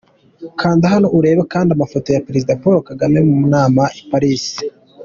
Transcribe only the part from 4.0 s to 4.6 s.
Paris.